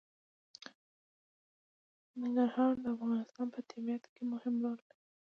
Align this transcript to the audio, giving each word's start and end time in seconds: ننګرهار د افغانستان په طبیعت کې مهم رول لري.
ننګرهار 2.19 2.73
د 2.83 2.85
افغانستان 2.95 3.47
په 3.55 3.59
طبیعت 3.71 4.03
کې 4.13 4.23
مهم 4.33 4.55
رول 4.63 4.79
لري. 4.85 4.97